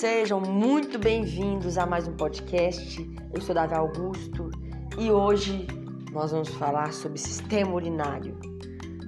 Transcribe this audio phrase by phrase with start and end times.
[0.00, 3.06] Sejam muito bem-vindos a mais um podcast.
[3.34, 4.50] Eu sou Davi Augusto
[4.98, 5.66] e hoje
[6.10, 8.34] nós vamos falar sobre sistema urinário.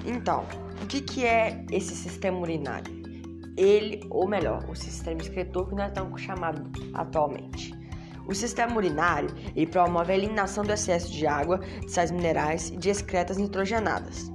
[0.04, 0.44] Então,
[0.82, 2.92] o que, que é esse sistema urinário?
[3.56, 7.72] Ele, ou melhor, o sistema excretor que nós estamos chamando atualmente.
[8.28, 12.76] O sistema urinário ele promove a eliminação do excesso de água, de sais minerais e
[12.76, 14.30] de excretas nitrogenadas.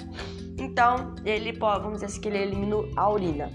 [0.58, 3.52] Então, ele vamos dizer assim, que ele elimina a urina.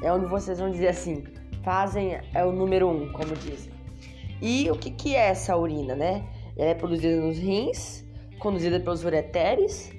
[0.00, 1.24] É onde vocês vão dizer assim,
[1.66, 3.72] fazem é o número um, como dizem.
[4.40, 6.24] E o que, que é essa urina, né?
[6.56, 8.04] Ela é produzida nos rins,
[8.38, 9.92] conduzida pelos ureteres,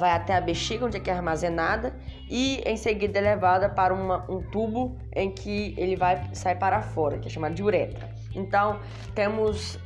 [0.00, 1.96] vai até a bexiga, onde é que é armazenada,
[2.28, 6.82] e em seguida é levada para uma, um tubo em que ele vai sair para
[6.82, 8.12] fora, que é chamado de uretra.
[8.34, 8.80] Então,
[9.14, 9.78] temos,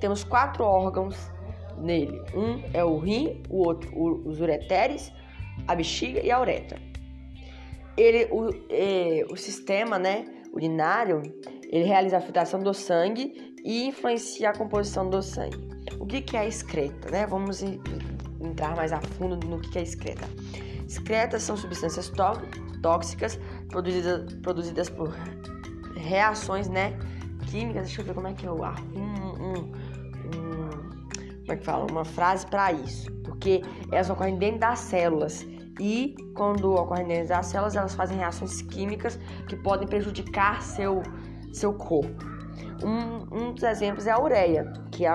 [0.00, 1.30] temos quatro órgãos
[1.76, 2.20] nele.
[2.34, 5.12] Um é o rim, o outro o, os ureteres,
[5.68, 6.80] a bexiga e a uretra.
[7.96, 11.22] Ele, o, é, o sistema, né, urinário,
[11.70, 15.68] ele realiza a filtração do sangue e influencia a composição do sangue.
[15.98, 17.10] O que, que é excreta?
[17.10, 17.26] Né?
[17.26, 20.28] Vamos entrar mais a fundo no que, que é excreta.
[20.86, 22.10] Excretas são substâncias
[22.82, 25.14] tóxicas produzidas, produzidas por
[25.96, 26.98] reações né,
[27.50, 27.86] químicas.
[27.86, 29.72] Deixa eu ver como é que eu arrumo um, um,
[30.34, 30.70] um,
[31.40, 31.86] como é que fala?
[31.90, 33.12] uma frase para isso.
[33.22, 35.46] Porque elas ocorrem dentro das células
[35.78, 41.02] e quando ocorrem das células, elas fazem reações químicas que podem prejudicar seu,
[41.52, 42.24] seu corpo.
[42.82, 45.12] Um, um dos exemplos é a ureia, que é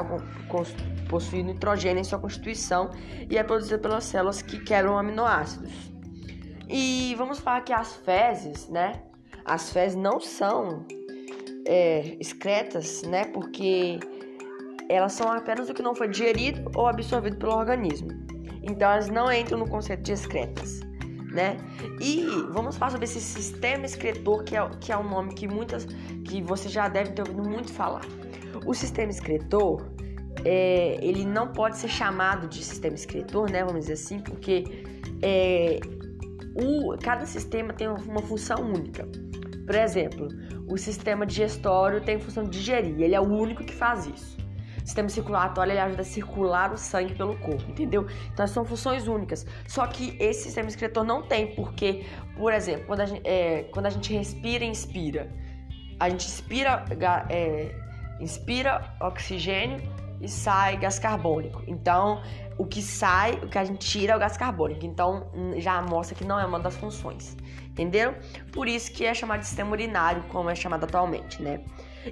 [1.10, 2.90] possui nitrogênio em sua constituição
[3.30, 5.72] e é produzida pelas células que quebram aminoácidos.
[6.70, 9.04] E vamos falar que as fezes, né?
[9.46, 10.86] As fezes não são
[11.68, 13.26] é, excretas, né?
[13.26, 14.00] Porque
[14.90, 18.10] elas são apenas o que não foi digerido ou absorvido pelo organismo.
[18.64, 20.80] Então elas não entram no conceito de excretas,
[21.32, 21.58] né?
[22.00, 25.86] E vamos falar sobre esse sistema excretor que é, que é um nome que muitas
[26.26, 28.06] que você já deve ter ouvido muito falar.
[28.66, 29.92] O sistema excretor
[30.46, 33.64] é, ele não pode ser chamado de sistema excretor, né?
[33.64, 34.64] Vamos dizer assim, porque
[35.22, 35.80] é,
[36.56, 39.08] o, cada sistema tem uma função única.
[39.66, 40.28] Por exemplo,
[40.68, 44.38] o sistema digestório tem função de digerir, ele é o único que faz isso.
[44.84, 48.08] Sistema circulatório ele ajuda a circular o sangue pelo corpo, entendeu?
[48.34, 49.46] Então são funções únicas.
[49.68, 52.06] Só que esse sistema excretor não tem, porque,
[52.36, 55.30] por exemplo, quando a gente, é, quando a gente respira e inspira,
[56.00, 56.86] a gente inspira,
[57.30, 57.74] é,
[58.20, 59.82] inspira oxigênio
[60.22, 61.62] e sai gás carbônico.
[61.68, 62.22] Então,
[62.58, 64.86] o que sai, o que a gente tira é o gás carbônico.
[64.86, 67.36] Então, hum, já mostra que não é uma das funções.
[67.68, 68.16] Entenderam?
[68.52, 71.62] Por isso que é chamado de sistema urinário, como é chamado atualmente, né?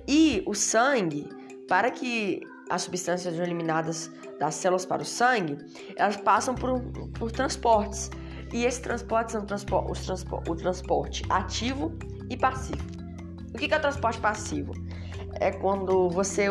[0.07, 1.29] E o sangue,
[1.67, 4.09] para que as substâncias eliminadas
[4.39, 5.57] das células para o sangue,
[5.97, 6.81] elas passam por,
[7.19, 8.09] por transportes.
[8.53, 9.45] E esses transportes são
[9.89, 11.93] os o transporte ativo
[12.29, 12.83] e passivo.
[13.53, 14.73] O que é o transporte passivo?
[15.39, 16.47] É quando você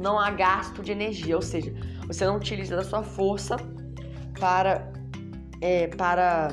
[0.00, 1.72] não há gasto de energia, ou seja,
[2.06, 3.56] você não utiliza da sua força
[4.38, 4.92] para,
[5.60, 6.48] é, para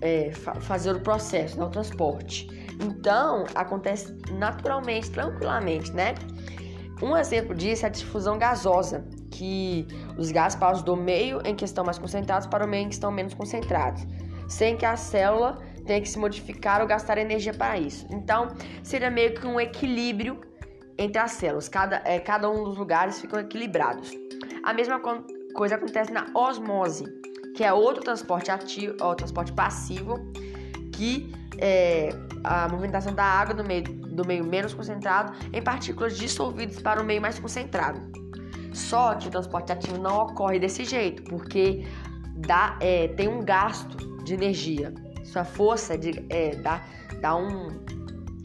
[0.00, 2.48] é, fa fazer o processo, né, o transporte.
[2.80, 6.14] Então, acontece naturalmente, tranquilamente, né?
[7.00, 9.86] Um exemplo disso é a difusão gasosa, que
[10.16, 12.94] os gases passam do meio em que estão mais concentrados para o meio em que
[12.94, 14.04] estão menos concentrados,
[14.48, 18.06] sem que a célula tenha que se modificar ou gastar energia para isso.
[18.10, 18.48] Então,
[18.82, 20.40] seria meio que um equilíbrio
[20.98, 24.10] entre as células, cada, é, cada um dos lugares ficam equilibrados.
[24.64, 25.00] A mesma
[25.54, 27.04] coisa acontece na osmose,
[27.54, 30.14] que é outro transporte ativo, ou transporte passivo,
[30.92, 32.10] que é
[32.42, 33.84] a movimentação da água do meio,
[34.18, 38.00] do meio menos concentrado em partículas dissolvidas para o meio mais concentrado.
[38.72, 41.86] Só que o transporte ativo não ocorre desse jeito, porque
[42.34, 44.92] dá, é, tem um gasto de energia.
[45.24, 46.82] Sua força de, é, dá,
[47.20, 47.68] dá um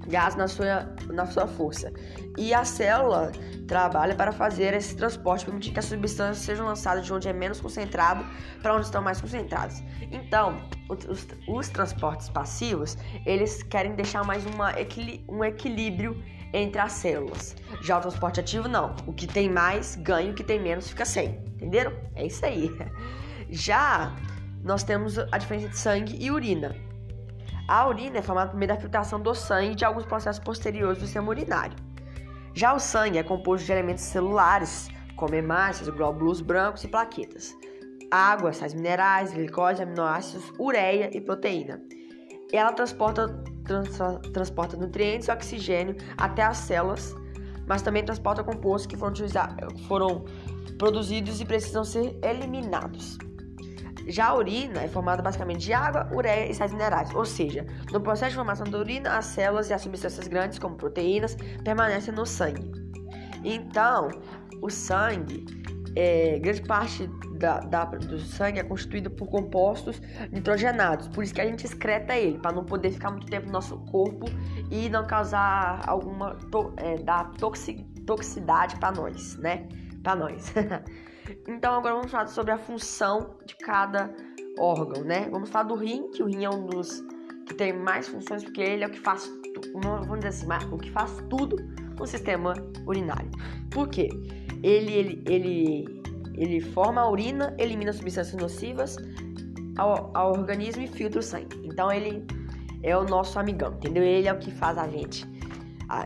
[0.07, 1.91] gás na sua, na sua força.
[2.37, 3.31] E a célula
[3.67, 7.61] trabalha para fazer esse transporte, permitir que as substâncias sejam lançadas de onde é menos
[7.61, 8.25] concentrado
[8.61, 9.81] para onde estão mais concentrados.
[10.11, 14.73] Então, os, os, transportes passivos, eles querem deixar mais uma,
[15.27, 16.21] um equilíbrio
[16.53, 17.56] entre as células.
[17.81, 18.95] Já o transporte ativo, não.
[19.07, 21.41] O que tem mais ganha, o que tem menos fica sem.
[21.56, 21.94] Entenderam?
[22.15, 22.69] É isso aí.
[23.49, 24.15] Já
[24.63, 26.75] nós temos a diferença de sangue e urina.
[27.68, 31.06] A urina é formada por meio da filtração do sangue de alguns processos posteriores do
[31.06, 31.77] sistema urinário.
[32.54, 37.56] Já o sangue é composto de elementos celulares, como hemácias, glóbulos brancos e plaquetas,
[38.12, 41.81] água, sais minerais, glicose, aminoácidos, ureia e proteína.
[42.51, 43.27] Ela transporta,
[43.63, 43.98] trans,
[44.33, 47.16] transporta nutrientes e oxigênio até as células,
[47.66, 49.16] mas também transporta compostos que foram,
[49.88, 50.25] foram
[50.77, 53.18] produzidos e precisam ser eliminados.
[54.07, 58.01] Já a urina é formada basicamente de água, ureia e sais minerais, ou seja, no
[58.01, 62.25] processo de formação da urina, as células e as substâncias grandes, como proteínas, permanecem no
[62.25, 62.69] sangue.
[63.44, 64.09] Então,
[64.61, 65.45] o sangue,
[65.95, 67.07] é, grande parte
[67.38, 70.01] da, da, do sangue é constituído por compostos
[70.31, 73.53] nitrogenados, por isso que a gente excreta ele, para não poder ficar muito tempo no
[73.53, 74.25] nosso corpo
[74.71, 79.67] e não causar alguma to, é, da toxi, toxicidade para nós, né?
[80.01, 80.53] Para nós.
[81.47, 84.13] então agora vamos falar sobre a função de cada
[84.57, 85.27] órgão, né?
[85.29, 87.03] Vamos falar do rim, que o rim é um dos
[87.45, 89.29] que tem mais funções porque ele é o que faz,
[89.73, 91.57] vamos dizer assim, o que faz tudo
[91.99, 92.53] no sistema
[92.85, 93.29] urinário.
[93.69, 94.09] Por quê?
[94.63, 96.01] Ele, ele, ele,
[96.35, 98.97] ele forma a urina, elimina substâncias nocivas
[99.77, 101.61] ao, ao organismo e filtra o sangue.
[101.63, 102.25] Então ele
[102.81, 104.03] é o nosso amigão, entendeu?
[104.03, 105.25] Ele é o que faz a gente.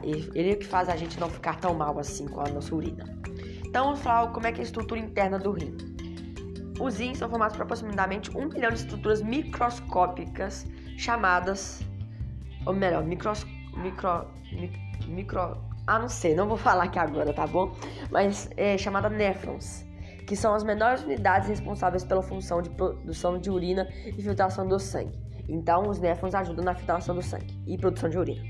[0.04, 2.74] Ele é o que faz a gente não ficar tão mal assim com a nossa
[2.76, 3.06] urina.
[3.68, 5.76] Então vamos falar como é que é a estrutura interna do rim.
[6.80, 10.66] Os rins são formados por aproximadamente um milhão de estruturas microscópicas
[10.98, 11.82] chamadas,
[12.66, 14.26] ou melhor, micros, micro,
[15.08, 17.76] micro, ah, não sei, não vou falar aqui agora, tá bom?
[18.10, 19.86] Mas é chamada néfrons,
[20.26, 24.80] que são as menores unidades responsáveis pela função de produção de urina e filtração do
[24.80, 25.18] sangue.
[25.50, 28.44] Então, os néfrons ajudam na filtração do sangue e produção de urina.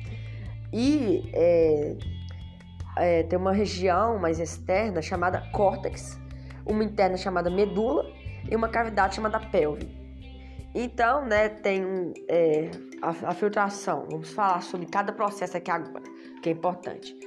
[0.74, 1.96] E é,
[3.00, 6.20] é, tem uma região mais externa chamada córtex,
[6.66, 8.06] uma interna chamada medula
[8.50, 9.90] e uma cavidade chamada pelve.
[10.76, 12.70] Então, né, tem é,
[13.02, 14.06] a, a, filtração.
[14.12, 16.04] Vamos falar sobre cada processo aqui agora,
[16.42, 17.18] que é importante.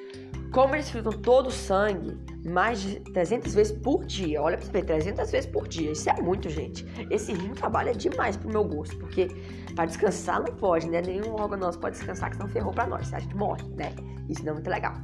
[0.52, 4.42] Como eles filtram todo o sangue, mais de 300 vezes por dia.
[4.42, 5.92] Olha pra você ver, 300 vezes por dia.
[5.92, 6.86] Isso é muito, gente.
[7.10, 9.28] Esse rim trabalha demais pro meu gosto, porque
[9.74, 11.00] para descansar não pode, né?
[11.00, 13.12] Nenhum órgão nosso pode descansar, que senão ferrou pra nós.
[13.14, 13.92] A gente morre, né?
[14.28, 14.94] Isso não é muito legal.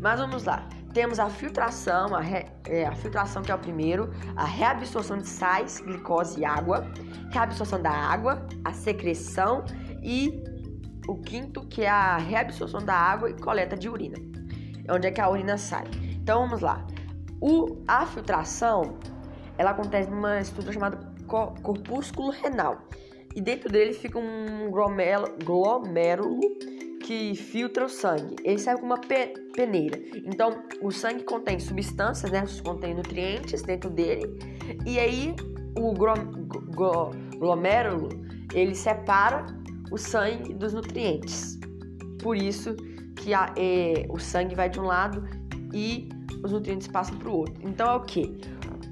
[0.00, 0.66] Mas vamos lá.
[0.94, 5.28] Temos a filtração, a, re, é, a filtração que é o primeiro, a reabsorção de
[5.28, 6.90] sais, glicose e água,
[7.30, 9.64] reabsorção da água, a secreção
[10.02, 10.42] e
[11.06, 14.16] o quinto que é a reabsorção da água e coleta de urina.
[14.84, 15.84] É onde é que a urina sai.
[16.20, 16.84] Então vamos lá.
[17.40, 18.98] O, a filtração
[19.56, 20.98] ela acontece numa estrutura chamada
[21.62, 22.78] corpúsculo renal.
[23.36, 26.40] E dentro dele fica um glomérulo
[27.00, 28.36] que filtra o sangue.
[28.44, 29.98] Ele serve como uma pe peneira.
[30.14, 32.44] Então, o sangue contém substâncias, né?
[32.64, 34.38] Contém nutrientes dentro dele.
[34.86, 35.34] E aí,
[35.76, 35.92] o
[37.36, 38.08] glomérulo,
[38.54, 39.46] ele separa
[39.90, 41.58] o sangue dos nutrientes.
[42.22, 42.76] Por isso
[43.16, 45.26] que a, é, o sangue vai de um lado
[45.72, 46.08] e
[46.42, 47.54] os nutrientes passam para o outro.
[47.62, 48.40] Então, é o que?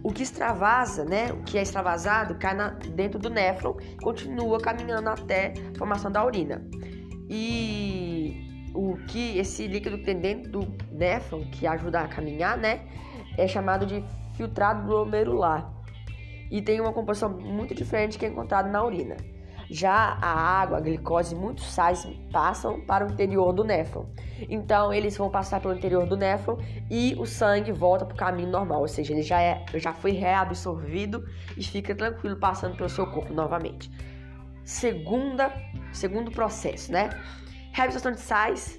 [0.02, 1.32] O que extravasa, né?
[1.32, 6.24] O que é extravasado cai na, dentro do néfron, continua caminhando até a formação da
[6.24, 6.62] urina.
[7.28, 12.82] E o que esse líquido que tem dentro do néfron, que ajuda a caminhar, né,
[13.36, 14.04] é chamado de
[14.34, 15.72] filtrado glomerular.
[16.50, 19.16] E tem uma composição muito diferente que é encontrada na urina.
[19.70, 20.30] Já a
[20.62, 24.06] água, a glicose e muitos sais passam para o interior do néfron.
[24.48, 26.56] Então, eles vão passar pelo interior do néfron
[26.90, 30.12] e o sangue volta para o caminho normal, ou seja, ele já, é, já foi
[30.12, 31.22] reabsorvido
[31.54, 33.90] e fica tranquilo passando pelo seu corpo novamente
[34.68, 35.50] segunda,
[35.92, 37.08] segundo processo, né?
[37.72, 38.78] Reabsorção de sais,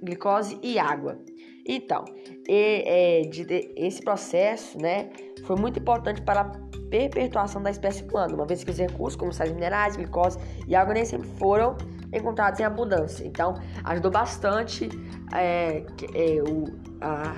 [0.00, 1.18] glicose e água.
[1.66, 2.04] Então,
[2.48, 5.10] e, é, de, de, esse processo, né,
[5.44, 6.44] foi muito importante para a
[6.88, 10.38] perpetuação da espécie humana, uma vez que os recursos como sais minerais, glicose
[10.68, 11.76] e água nem sempre foram
[12.12, 13.26] encontrados em abundância.
[13.26, 14.88] Então, ajudou bastante
[15.34, 16.64] é, é, o,
[17.00, 17.34] a,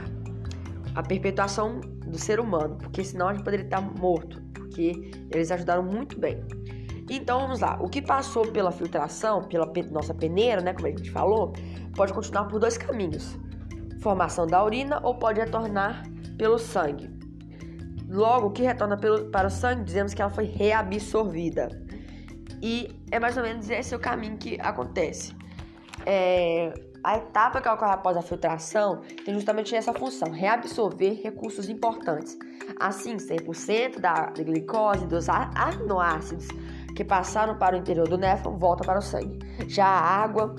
[0.96, 5.82] a perpetuação do ser humano, porque senão a gente poderia estar morto, porque eles ajudaram
[5.82, 6.44] muito bem.
[7.08, 11.10] Então vamos lá, o que passou pela filtração, pela nossa peneira, né, como a gente
[11.10, 11.52] falou,
[11.94, 13.38] pode continuar por dois caminhos:
[14.00, 16.02] formação da urina ou pode retornar
[16.36, 17.14] pelo sangue.
[18.08, 21.68] Logo, o que retorna pelo, para o sangue, dizemos que ela foi reabsorvida.
[22.62, 25.34] E é mais ou menos esse o caminho que acontece.
[26.04, 26.72] É,
[27.02, 32.38] a etapa que ocorre após a filtração tem justamente essa função, reabsorver recursos importantes.
[32.80, 36.48] Assim, 100% da glicose dos aminoácidos
[36.96, 39.38] que passaram para o interior do néfron volta para o sangue.
[39.68, 40.56] Já a água,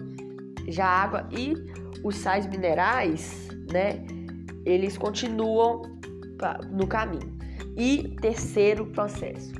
[0.67, 1.55] já a água e
[2.03, 4.05] os sais minerais, né,
[4.63, 5.81] eles continuam
[6.69, 7.35] no caminho.
[7.75, 9.51] E terceiro processo,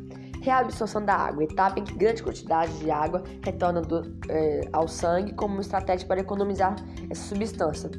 [0.41, 5.33] reabsorção da água, etapa em que grande quantidade de água retorna do, é, ao sangue
[5.33, 6.75] como uma estratégia para economizar
[7.09, 7.89] essa substância.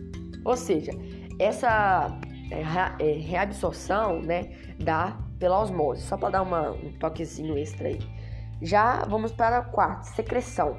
[0.44, 0.92] Ou seja,
[1.38, 2.16] essa
[2.50, 2.62] é,
[3.04, 8.17] é, reabsorção né, dá pela osmose, só para dar uma, um toquezinho extra aí.
[8.60, 10.78] Já vamos para o quarto, secreção.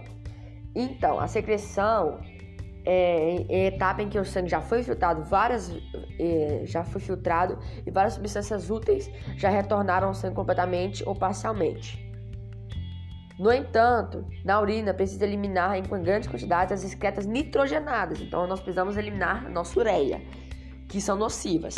[0.76, 2.20] Então, a secreção
[2.86, 5.72] é, em etapa em que o sangue já foi filtrado, várias
[6.20, 12.08] é, já foi filtrado e várias substâncias úteis já retornaram ao sangue completamente ou parcialmente.
[13.40, 18.20] No entanto, na urina precisa eliminar em grandes quantidades as excretas nitrogenadas.
[18.20, 20.22] Então nós precisamos eliminar a nossa ureia,
[20.90, 21.76] que são nocivas.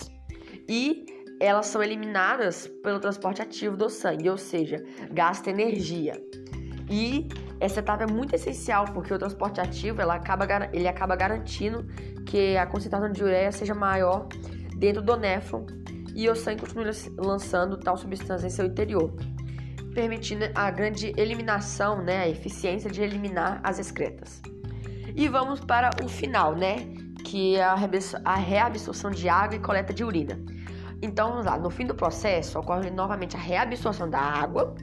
[0.67, 1.05] E
[1.41, 6.13] elas são eliminadas pelo transporte ativo do sangue, ou seja, gasta energia.
[6.89, 7.27] E
[7.59, 11.85] essa etapa é muito essencial porque o transporte ativo ela acaba, ele acaba garantindo
[12.25, 14.27] que a concentração de ureia seja maior
[14.75, 15.65] dentro do néfron
[16.13, 19.13] e o sangue continue lançando tal substância em seu interior
[19.93, 24.41] permitindo a grande eliminação, né, a eficiência de eliminar as excretas.
[25.15, 26.87] E vamos para o final, né,
[27.25, 30.39] que é a reabsorção de água e coleta de urina.
[31.01, 34.75] Então, vamos lá, no fim do processo ocorre novamente a reabsorção da água,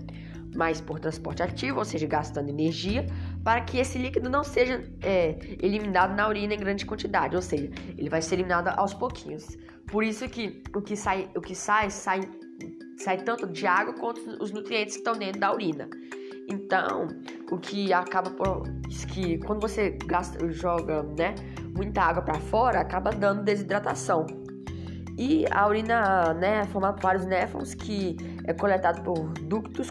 [0.55, 3.07] mas por transporte ativo, ou seja, gastando energia,
[3.45, 7.71] para que esse líquido não seja é, eliminado na urina em grande quantidade, ou seja,
[7.97, 9.57] ele vai ser eliminado aos pouquinhos.
[9.87, 12.21] Por isso que o que sai, o que sai, sai
[12.99, 15.89] sai tanto de água quanto os nutrientes que estão dentro da urina.
[16.49, 17.09] Então,
[17.51, 18.63] o que acaba por
[19.13, 21.35] que quando você gasta, joga, né,
[21.75, 24.27] muita água para fora, acaba dando desidratação.
[25.19, 29.91] E a urina, né, é formada por vários néfrons que é coletado por ductos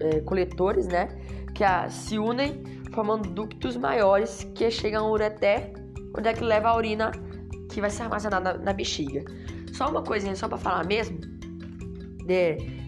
[0.00, 1.08] é, coletores, né,
[1.52, 5.72] que a, se unem formando ductos maiores que chegam ao ureter,
[6.16, 7.10] onde é que leva a urina
[7.68, 9.24] que vai ser armazenada na, na bexiga.
[9.72, 11.18] Só uma coisinha só para falar mesmo,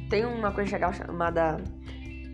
[0.09, 1.57] tem uma coisa legal chamada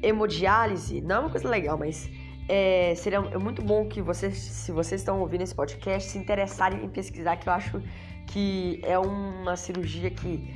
[0.03, 1.01] hemodiálise.
[1.01, 2.11] Não é uma coisa legal, mas
[2.49, 6.89] é, seria muito bom que vocês, se vocês estão ouvindo esse podcast, se interessarem em
[6.89, 7.83] pesquisar, que eu acho
[8.27, 10.55] que é uma cirurgia que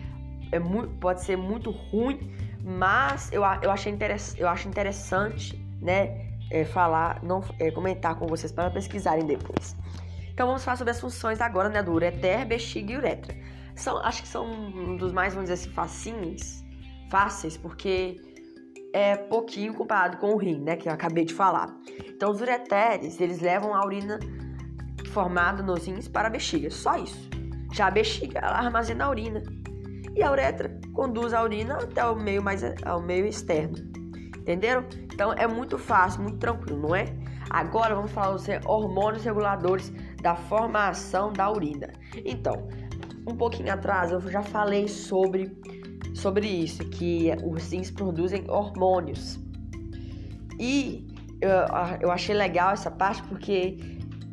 [0.52, 2.32] é muito, pode ser muito ruim,
[2.62, 3.96] mas eu, eu, achei
[4.36, 9.76] eu acho interessante, né, é, falar, não, é, comentar com vocês para pesquisarem depois.
[10.32, 13.34] Então vamos falar sobre as funções agora, né, do ureter, bexiga e uretra
[13.80, 16.64] são, acho que são um dos mais, vamos dizer assim, facinhos,
[17.08, 18.20] fáceis, porque
[18.92, 21.74] é pouquinho comparado com o rim, né, que eu acabei de falar.
[22.06, 24.18] Então, os ureteres, eles levam a urina
[25.12, 27.28] formada nos rins para a bexiga, só isso.
[27.72, 29.42] Já a bexiga, ela armazena a urina.
[30.14, 33.76] E a uretra conduz a urina até o meio mais ao meio externo.
[34.38, 34.84] Entenderam?
[35.12, 37.04] Então é muito fácil, muito tranquilo, não é?
[37.50, 41.92] Agora vamos falar dos hormônios reguladores da formação da urina.
[42.24, 42.68] Então,
[43.26, 45.56] um pouquinho atrás eu já falei sobre,
[46.20, 49.38] sobre isso, que os rins produzem hormônios.
[50.58, 51.06] E
[51.40, 51.50] eu,
[52.02, 53.78] eu achei legal essa parte porque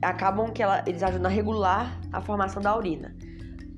[0.01, 3.15] acabam que ela, eles ajudam a regular a formação da urina.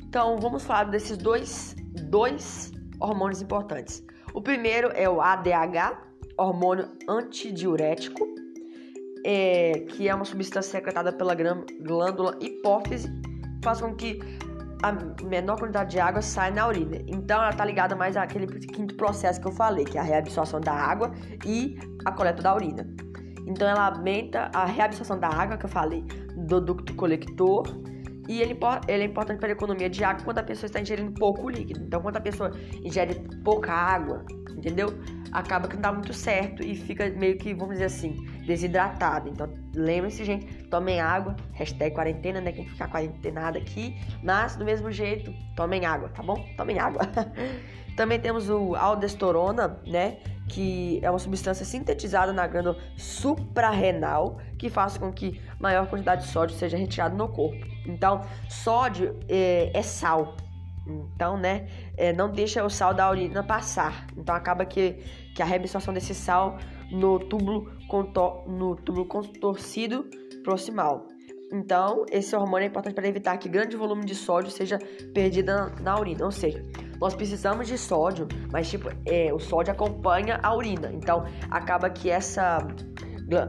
[0.07, 1.75] Então vamos falar desses dois,
[2.09, 4.03] dois hormônios importantes.
[4.33, 5.97] O primeiro é o ADH,
[6.37, 8.27] hormônio antidiurético,
[9.25, 13.09] é, que é uma substância secretada pela glândula hipófise,
[13.63, 14.19] faz com que
[14.81, 14.91] a
[15.25, 16.97] menor quantidade de água sai na urina.
[17.07, 20.59] Então ela tá ligada mais àquele quinto processo que eu falei, que é a reabsorção
[20.59, 21.11] da água
[21.45, 22.87] e a coleta da urina.
[23.45, 26.03] Então ela aumenta a reabsorção da água, que eu falei,
[26.47, 27.63] do ducto colector.
[28.27, 28.57] E ele,
[28.87, 31.83] ele é importante para a economia de água quando a pessoa está ingerindo pouco líquido.
[31.83, 32.51] Então, quando a pessoa
[32.83, 34.23] ingere pouca água,
[34.55, 34.89] entendeu?
[35.31, 39.29] Acaba que não dá muito certo e fica meio que, vamos dizer assim, desidratado.
[39.29, 41.35] Então, lembre-se, gente, tomem água.
[41.53, 42.51] Hashtag quarentena, né?
[42.51, 43.95] Quem ficar quarentenado aqui.
[44.23, 46.43] Mas, do mesmo jeito, tomem água, tá bom?
[46.57, 47.01] Tomem água.
[47.95, 50.17] Também temos o aldosterona, né?
[50.47, 56.29] Que é uma substância sintetizada na glândula suprarrenal que faz com que maior quantidade de
[56.29, 57.65] sódio seja retirado no corpo.
[57.85, 60.35] Então, sódio é, é sal.
[60.89, 64.07] Então, né, é, não deixa o sal da urina passar.
[64.17, 64.93] Então, acaba que,
[65.35, 66.57] que a reabsorção desse sal
[66.91, 67.71] no túbulo,
[68.47, 70.05] no túbulo contorcido
[70.43, 71.07] proximal.
[71.51, 74.77] Então, esse hormônio é importante para evitar que grande volume de sódio seja
[75.13, 76.25] perdido na, na urina.
[76.25, 76.63] Ou seja,
[76.99, 80.91] nós precisamos de sódio, mas tipo, é, o sódio acompanha a urina.
[80.93, 82.59] Então, acaba que essa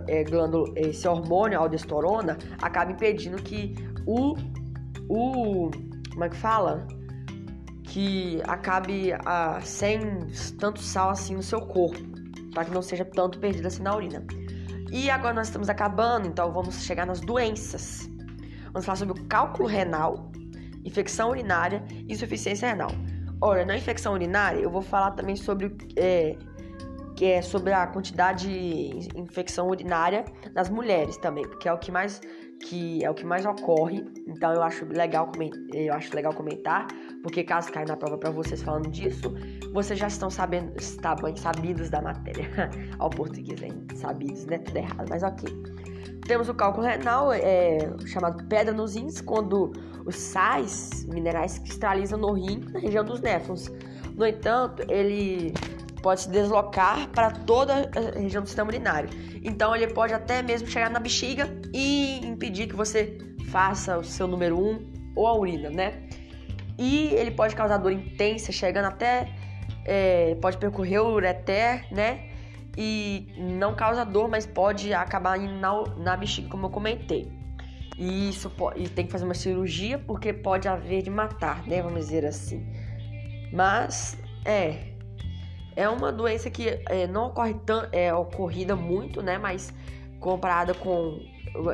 [0.09, 3.75] é, glândula, esse hormônio, a aldosterona, acaba impedindo que
[4.07, 4.35] o,
[5.09, 5.71] o
[6.11, 6.87] como é que fala?
[7.91, 10.01] Que acabe a, sem
[10.59, 11.99] tanto sal assim no seu corpo
[12.53, 14.25] para que não seja tanto perdido assim na urina.
[14.91, 18.09] E agora nós estamos acabando, então vamos chegar nas doenças.
[18.73, 20.31] Vamos falar sobre o cálculo renal,
[20.85, 22.91] infecção urinária e insuficiência renal.
[23.41, 26.37] Olha, na infecção urinária eu vou falar também sobre é,
[27.21, 30.25] que é sobre a quantidade de infecção urinária
[30.55, 32.19] nas mulheres também, porque é o que mais
[32.59, 34.03] que é o que mais ocorre.
[34.27, 35.31] Então eu acho legal
[35.75, 36.87] eu acho legal comentar,
[37.23, 39.35] porque caso caia na prova para vocês falando disso,
[39.71, 42.49] vocês já estão sabendo, está bem sabidos da matéria.
[42.99, 43.87] Ao português, hein?
[43.97, 44.57] sabidos, né?
[44.57, 45.47] Tudo errado, mas ok.
[46.27, 49.73] Temos o cálculo renal, é, chamado pedra nos rins, quando
[50.07, 53.71] os sais minerais cristalizam no rim, na região dos néfrons.
[54.17, 55.53] No entanto, ele
[56.03, 59.11] pode se deslocar para toda a região do sistema urinário.
[59.43, 63.19] Então ele pode até mesmo chegar na bexiga e impedir que você
[63.51, 66.09] faça o seu número 1 um, ou a urina, né?
[66.79, 69.29] E ele pode causar dor intensa, chegando até
[69.85, 72.29] é, pode percorrer o ureter, né?
[72.77, 77.31] E não causa dor, mas pode acabar indo na, na bexiga, como eu comentei.
[77.99, 81.83] E isso pode, e tem que fazer uma cirurgia porque pode haver de matar, né?
[81.83, 82.67] Vamos dizer assim.
[83.53, 84.90] Mas é,
[85.77, 89.39] é uma doença que é, não ocorre tão, é ocorrida muito, né?
[89.39, 89.73] Mas
[90.19, 91.19] comparada com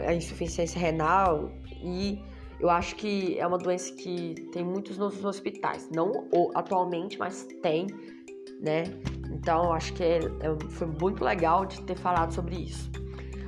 [0.06, 1.50] a insuficiência renal
[1.82, 2.22] e
[2.58, 7.86] eu acho que é uma doença que tem muitos nos hospitais, não atualmente, mas tem,
[8.60, 8.84] né?
[9.30, 12.90] Então acho que é, é, foi muito legal de ter falado sobre isso.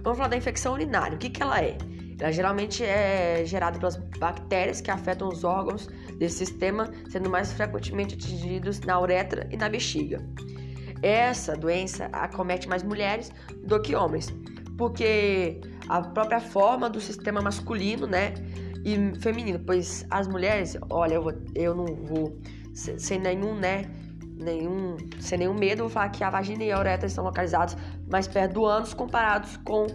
[0.03, 1.17] Vamos falar da infecção urinária.
[1.17, 1.77] O que, que ela é?
[2.21, 8.15] Ela geralmente é gerada pelas bactérias que afetam os órgãos desse sistema, sendo mais frequentemente
[8.15, 10.21] atingidos na uretra e na bexiga.
[11.01, 13.31] Essa doença acomete mais mulheres
[13.65, 14.35] do que homens,
[14.77, 18.35] porque a própria forma do sistema masculino, né,
[18.85, 22.37] e feminino, pois as mulheres, olha, eu, vou, eu não vou
[22.75, 23.85] sem nenhum, né,
[24.39, 27.77] nenhum, sem nenhum medo, vou falar que a vagina e a uretra estão localizados
[28.11, 29.87] mais perto do ânus comparados com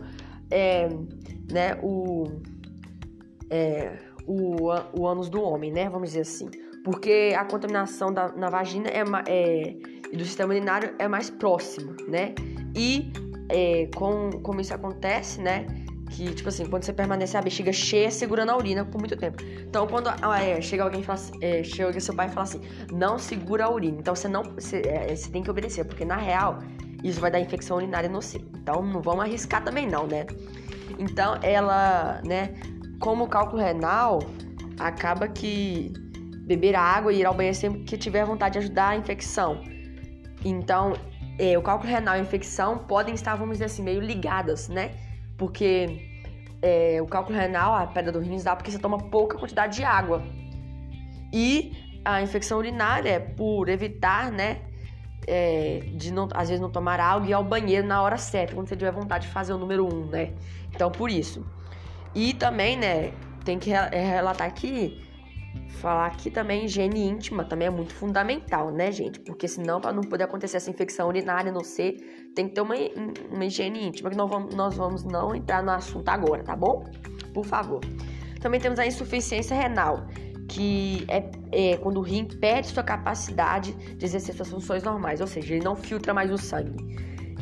[0.54, 0.88] é,
[1.52, 2.26] né, o,
[3.50, 5.90] é, o, o ânus do homem, né?
[5.90, 6.50] Vamos dizer assim.
[6.84, 12.36] Porque a contaminação da, na vagina é, é, do sistema urinário é mais próximo, né?
[12.76, 13.12] E
[13.50, 15.66] é, com, como isso acontece, né?
[16.12, 19.42] Que, tipo assim, quando você permanece a bexiga cheia, segurando a urina por muito tempo.
[19.68, 22.62] Então, quando ah, é, chega alguém fala assim, é, chega seu pai e fala assim,
[22.92, 23.98] não segura a urina.
[24.00, 26.60] Então, você não, você, é, você tem que obedecer, porque na real,
[27.04, 28.38] isso vai dar infecção urinária no você.
[28.38, 30.26] Então, não vamos arriscar também não, né?
[30.98, 32.54] Então, ela, né,
[33.00, 34.20] como o cálculo renal,
[34.80, 35.92] acaba que
[36.46, 39.62] beber água e ir ao banheiro sempre que tiver vontade de ajudar a infecção.
[40.44, 40.94] Então,
[41.38, 44.92] é, o cálculo renal e a infecção podem estar, vamos dizer assim, meio ligadas, né?
[45.38, 46.10] Porque
[46.62, 49.84] é, o cálculo renal, a pedra do rins dá porque você toma pouca quantidade de
[49.84, 50.24] água.
[51.32, 51.74] E
[52.06, 54.62] a infecção urinária é por evitar, né?
[55.28, 58.54] É, de não, às vezes não tomar água e ir ao banheiro na hora certa,
[58.54, 60.34] quando você tiver vontade de fazer o número 1, um, né?
[60.74, 61.46] Então, por isso.
[62.16, 65.02] E também, né, tem que é, relatar aqui,
[65.70, 69.20] falar aqui também higiene íntima também é muito fundamental, né, gente?
[69.20, 72.76] Porque senão, para não poder acontecer essa infecção urinária no ser, tem que ter uma,
[73.32, 76.84] uma higiene íntima, que nós vamos, nós vamos não entrar no assunto agora, tá bom?
[77.34, 77.82] Por favor.
[78.42, 80.06] Também temos a insuficiência renal,
[80.54, 85.26] que é, é, quando o rim perde sua capacidade de exercer suas funções normais, ou
[85.26, 86.78] seja, ele não filtra mais o sangue.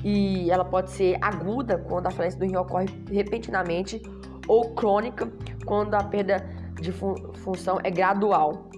[0.01, 4.01] E ela pode ser aguda quando a falência do rim ocorre repentinamente
[4.47, 5.29] ou crônica
[5.65, 6.37] quando a perda
[6.81, 8.69] de fun função é gradual.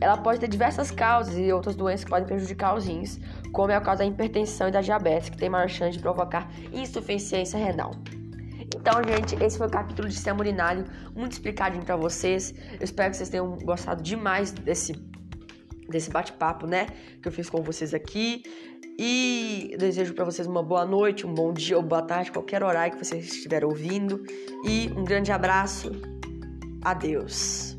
[0.00, 3.18] Ela pode ter diversas causas e outras doenças que podem prejudicar os rins,
[3.52, 6.48] como é o caso da hipertensão e da diabetes, que tem maior chance de provocar
[6.72, 7.90] insuficiência renal.
[8.86, 10.84] Então, gente, esse foi o capítulo de sistema urinário,
[11.16, 12.52] muito explicadinho para vocês.
[12.78, 14.92] Eu espero que vocês tenham gostado demais desse,
[15.88, 16.88] desse bate-papo, né,
[17.22, 18.42] que eu fiz com vocês aqui.
[18.98, 22.92] E desejo para vocês uma boa noite, um bom dia ou boa tarde, qualquer horário
[22.92, 24.22] que vocês estiverem ouvindo.
[24.66, 25.90] E um grande abraço.
[26.84, 27.74] Adeus.